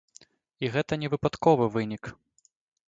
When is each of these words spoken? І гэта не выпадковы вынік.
І 0.63 0.71
гэта 0.77 0.93
не 1.03 1.11
выпадковы 1.15 1.65
вынік. 1.77 2.03